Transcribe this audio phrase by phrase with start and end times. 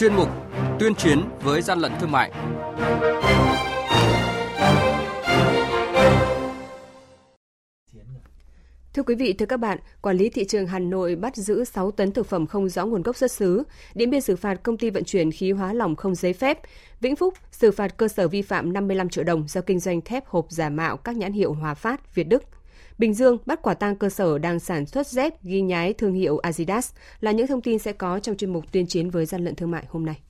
[0.00, 0.28] chuyên mục
[0.78, 2.32] Tuyên chiến với gian lận thương mại.
[8.94, 11.90] Thưa quý vị, thưa các bạn, quản lý thị trường Hà Nội bắt giữ 6
[11.90, 13.62] tấn thực phẩm không rõ nguồn gốc xuất xứ.
[13.94, 16.58] Điện Biên xử phạt công ty vận chuyển khí hóa lỏng không giấy phép.
[17.00, 20.26] Vĩnh Phúc xử phạt cơ sở vi phạm 55 triệu đồng do kinh doanh thép
[20.26, 22.42] hộp giả mạo các nhãn hiệu Hòa Phát, Việt Đức.
[23.00, 26.38] Bình Dương bắt quả tang cơ sở đang sản xuất dép ghi nhái thương hiệu
[26.38, 29.54] Adidas là những thông tin sẽ có trong chuyên mục tuyên chiến với gian lận
[29.54, 30.20] thương mại hôm nay.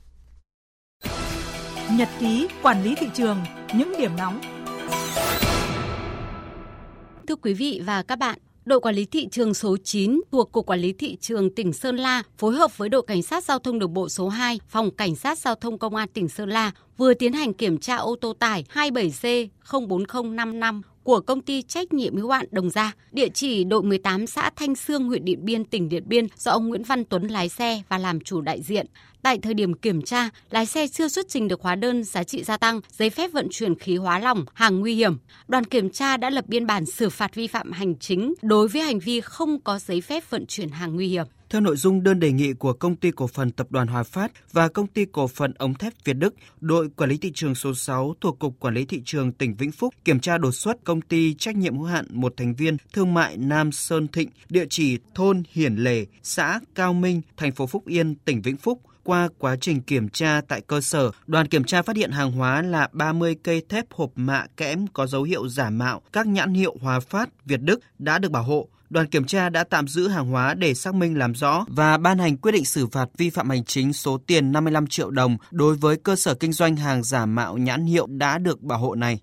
[1.98, 3.38] Nhật ký quản lý thị trường,
[3.74, 4.40] những điểm nóng.
[7.28, 10.66] Thưa quý vị và các bạn, Đội quản lý thị trường số 9 thuộc Cục
[10.66, 13.78] Quản lý thị trường tỉnh Sơn La phối hợp với đội cảnh sát giao thông
[13.78, 17.14] đường bộ số 2, Phòng Cảnh sát giao thông Công an tỉnh Sơn La vừa
[17.14, 19.48] tiến hành kiểm tra ô tô tải 27C
[19.88, 24.50] 04055 của công ty trách nhiệm hữu hạn Đồng Gia, địa chỉ đội 18 xã
[24.56, 27.82] Thanh Sương, huyện Điện Biên, tỉnh Điện Biên do ông Nguyễn Văn Tuấn lái xe
[27.88, 28.86] và làm chủ đại diện.
[29.22, 32.44] Tại thời điểm kiểm tra, lái xe chưa xuất trình được hóa đơn giá trị
[32.44, 35.18] gia tăng, giấy phép vận chuyển khí hóa lỏng, hàng nguy hiểm.
[35.48, 38.82] Đoàn kiểm tra đã lập biên bản xử phạt vi phạm hành chính đối với
[38.82, 41.26] hành vi không có giấy phép vận chuyển hàng nguy hiểm.
[41.50, 44.32] Theo nội dung đơn đề nghị của công ty cổ phần tập đoàn Hòa Phát
[44.52, 47.74] và công ty cổ phần ống thép Việt Đức, đội quản lý thị trường số
[47.74, 51.00] 6 thuộc Cục Quản lý thị trường tỉnh Vĩnh Phúc kiểm tra đột xuất công
[51.00, 54.98] ty trách nhiệm hữu hạn một thành viên thương mại Nam Sơn Thịnh, địa chỉ
[55.14, 59.56] thôn Hiển Lề, xã Cao Minh, thành phố Phúc Yên, tỉnh Vĩnh Phúc qua quá
[59.60, 63.36] trình kiểm tra tại cơ sở, đoàn kiểm tra phát hiện hàng hóa là 30
[63.42, 67.28] cây thép hộp mạ kẽm có dấu hiệu giả mạo các nhãn hiệu Hòa Phát,
[67.44, 70.74] Việt Đức đã được bảo hộ đoàn kiểm tra đã tạm giữ hàng hóa để
[70.74, 73.92] xác minh làm rõ và ban hành quyết định xử phạt vi phạm hành chính
[73.92, 77.84] số tiền 55 triệu đồng đối với cơ sở kinh doanh hàng giả mạo nhãn
[77.84, 79.20] hiệu đã được bảo hộ này.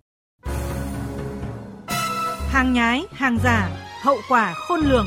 [2.49, 3.69] Hàng nhái, hàng giả,
[4.01, 5.05] hậu quả khôn lường.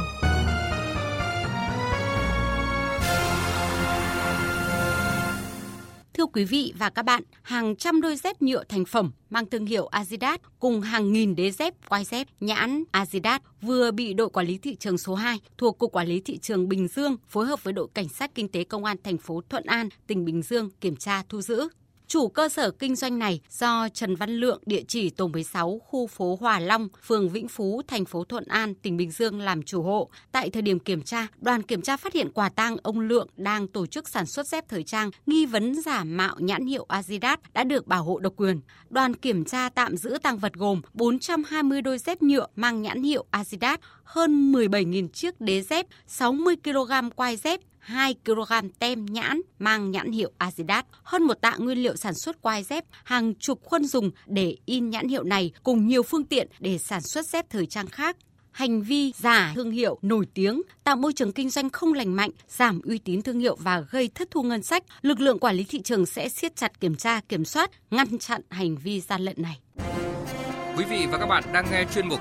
[6.20, 9.66] Thưa quý vị và các bạn, hàng trăm đôi dép nhựa thành phẩm mang thương
[9.66, 14.46] hiệu Adidas cùng hàng nghìn đế dép quai dép nhãn Adidas vừa bị đội quản
[14.46, 17.64] lý thị trường số 2 thuộc Cục Quản lý thị trường Bình Dương phối hợp
[17.64, 20.70] với đội cảnh sát kinh tế công an thành phố Thuận An, tỉnh Bình Dương
[20.80, 21.68] kiểm tra thu giữ.
[22.10, 26.06] Chủ cơ sở kinh doanh này do Trần Văn Lượng, địa chỉ tổ 16, khu
[26.06, 29.82] phố Hòa Long, phường Vĩnh Phú, thành phố Thuận An, tỉnh Bình Dương làm chủ
[29.82, 30.10] hộ.
[30.32, 33.68] Tại thời điểm kiểm tra, đoàn kiểm tra phát hiện quả tang ông Lượng đang
[33.68, 37.64] tổ chức sản xuất dép thời trang nghi vấn giả mạo nhãn hiệu Adidas đã
[37.64, 38.60] được bảo hộ độc quyền.
[38.88, 43.24] Đoàn kiểm tra tạm giữ tăng vật gồm 420 đôi dép nhựa mang nhãn hiệu
[43.30, 43.78] Adidas,
[44.10, 50.12] hơn 17.000 chiếc đế dép, 60 kg quai dép, 2 kg tem nhãn mang nhãn
[50.12, 54.10] hiệu Adidas, hơn một tạ nguyên liệu sản xuất quai dép, hàng chục khuôn dùng
[54.26, 57.86] để in nhãn hiệu này cùng nhiều phương tiện để sản xuất dép thời trang
[57.86, 58.16] khác.
[58.50, 62.30] Hành vi giả thương hiệu nổi tiếng, tạo môi trường kinh doanh không lành mạnh,
[62.48, 65.64] giảm uy tín thương hiệu và gây thất thu ngân sách, lực lượng quản lý
[65.64, 69.36] thị trường sẽ siết chặt kiểm tra, kiểm soát, ngăn chặn hành vi gian lận
[69.38, 69.60] này.
[70.76, 72.20] Quý vị và các bạn đang nghe chuyên mục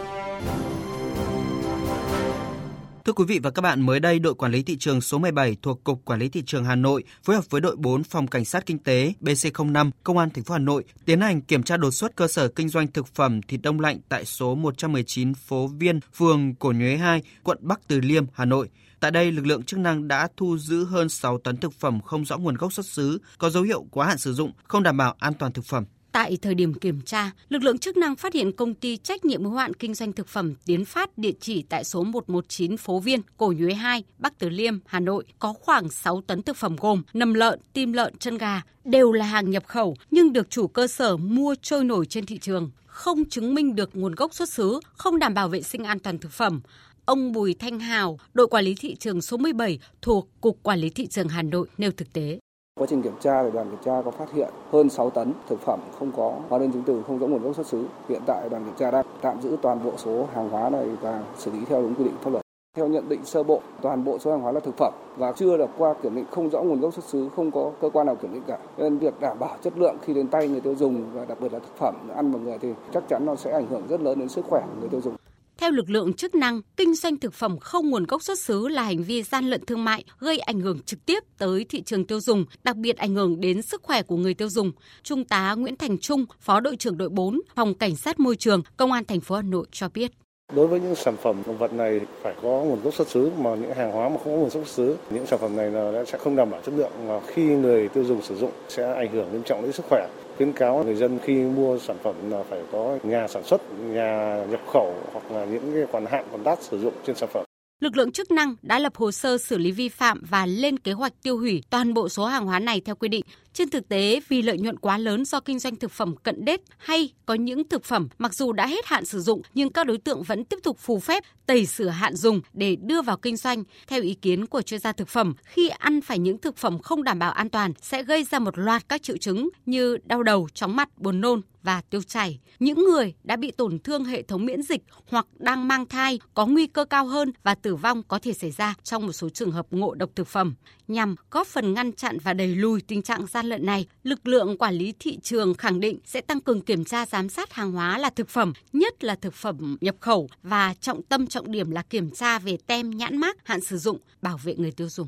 [3.05, 5.57] Thưa quý vị và các bạn, mới đây đội quản lý thị trường số 17
[5.61, 8.45] thuộc Cục Quản lý thị trường Hà Nội phối hợp với đội 4 Phòng Cảnh
[8.45, 11.91] sát Kinh tế BC05 Công an thành phố Hà Nội tiến hành kiểm tra đột
[11.91, 15.99] xuất cơ sở kinh doanh thực phẩm thịt đông lạnh tại số 119 phố Viên,
[16.13, 18.69] phường Cổ Nhuế 2, quận Bắc Từ Liêm, Hà Nội.
[18.99, 22.25] Tại đây, lực lượng chức năng đã thu giữ hơn 6 tấn thực phẩm không
[22.25, 25.15] rõ nguồn gốc xuất xứ, có dấu hiệu quá hạn sử dụng, không đảm bảo
[25.19, 25.85] an toàn thực phẩm.
[26.11, 29.43] Tại thời điểm kiểm tra, lực lượng chức năng phát hiện công ty trách nhiệm
[29.43, 33.21] hữu hạn kinh doanh thực phẩm Tiến Phát địa chỉ tại số 119 phố Viên,
[33.37, 37.03] Cổ Nhuế 2, Bắc Từ Liêm, Hà Nội có khoảng 6 tấn thực phẩm gồm
[37.13, 40.87] nầm lợn, tim lợn, chân gà, đều là hàng nhập khẩu nhưng được chủ cơ
[40.87, 44.79] sở mua trôi nổi trên thị trường, không chứng minh được nguồn gốc xuất xứ,
[44.93, 46.61] không đảm bảo vệ sinh an toàn thực phẩm.
[47.05, 50.89] Ông Bùi Thanh Hào, đội quản lý thị trường số 17 thuộc Cục Quản lý
[50.89, 52.39] thị trường Hà Nội nêu thực tế.
[52.79, 55.59] Quá trình kiểm tra thì đoàn kiểm tra có phát hiện hơn 6 tấn thực
[55.59, 57.85] phẩm không có hóa đơn chứng từ không rõ nguồn gốc xuất xứ.
[58.09, 61.23] Hiện tại đoàn kiểm tra đang tạm giữ toàn bộ số hàng hóa này và
[61.37, 62.41] xử lý theo đúng quy định pháp luật.
[62.77, 65.57] Theo nhận định sơ bộ, toàn bộ số hàng hóa là thực phẩm và chưa
[65.57, 68.15] được qua kiểm định không rõ nguồn gốc xuất xứ, không có cơ quan nào
[68.15, 68.57] kiểm định cả.
[68.77, 71.53] Nên việc đảm bảo chất lượng khi đến tay người tiêu dùng và đặc biệt
[71.53, 74.19] là thực phẩm ăn vào người thì chắc chắn nó sẽ ảnh hưởng rất lớn
[74.19, 75.15] đến sức khỏe của người tiêu dùng.
[75.61, 78.83] Theo lực lượng chức năng, kinh doanh thực phẩm không nguồn gốc xuất xứ là
[78.83, 82.19] hành vi gian lận thương mại gây ảnh hưởng trực tiếp tới thị trường tiêu
[82.19, 84.71] dùng, đặc biệt ảnh hưởng đến sức khỏe của người tiêu dùng.
[85.03, 88.61] Trung tá Nguyễn Thành Trung, Phó đội trưởng đội 4, Phòng Cảnh sát môi trường,
[88.77, 90.11] Công an thành phố Hà Nội cho biết.
[90.55, 93.55] Đối với những sản phẩm động vật này phải có nguồn gốc xuất xứ mà
[93.55, 96.05] những hàng hóa mà không có nguồn gốc xuất xứ, những sản phẩm này là
[96.05, 99.11] sẽ không đảm bảo chất lượng và khi người tiêu dùng sử dụng sẽ ảnh
[99.11, 100.07] hưởng nghiêm trọng đến sức khỏe.
[100.41, 104.43] Khuyến cáo người dân khi mua sản phẩm là phải có nhà sản xuất, nhà
[104.49, 107.45] nhập khẩu hoặc là những cái còn hạn còn đắt sử dụng trên sản phẩm
[107.81, 110.91] lực lượng chức năng đã lập hồ sơ xử lý vi phạm và lên kế
[110.91, 113.23] hoạch tiêu hủy toàn bộ số hàng hóa này theo quy định.
[113.53, 116.61] Trên thực tế, vì lợi nhuận quá lớn do kinh doanh thực phẩm cận đết
[116.77, 119.97] hay có những thực phẩm mặc dù đã hết hạn sử dụng nhưng các đối
[119.97, 123.63] tượng vẫn tiếp tục phù phép tẩy sửa hạn dùng để đưa vào kinh doanh.
[123.87, 127.03] Theo ý kiến của chuyên gia thực phẩm, khi ăn phải những thực phẩm không
[127.03, 130.47] đảm bảo an toàn sẽ gây ra một loạt các triệu chứng như đau đầu,
[130.53, 132.39] chóng mặt, buồn nôn, và tiêu chảy.
[132.59, 136.45] Những người đã bị tổn thương hệ thống miễn dịch hoặc đang mang thai có
[136.45, 139.51] nguy cơ cao hơn và tử vong có thể xảy ra trong một số trường
[139.51, 140.55] hợp ngộ độc thực phẩm.
[140.87, 144.57] Nhằm góp phần ngăn chặn và đẩy lùi tình trạng gian lận này, lực lượng
[144.57, 147.97] quản lý thị trường khẳng định sẽ tăng cường kiểm tra giám sát hàng hóa
[147.97, 151.81] là thực phẩm, nhất là thực phẩm nhập khẩu và trọng tâm trọng điểm là
[151.81, 155.07] kiểm tra về tem nhãn mác hạn sử dụng, bảo vệ người tiêu dùng.